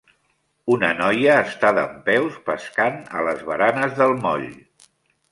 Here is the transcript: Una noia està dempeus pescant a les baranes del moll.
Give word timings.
Una 0.75 0.87
noia 1.01 1.33
està 1.49 1.69
dempeus 1.77 2.39
pescant 2.47 2.97
a 3.19 3.27
les 3.27 3.43
baranes 3.51 3.93
del 4.01 4.15
moll. 4.23 4.49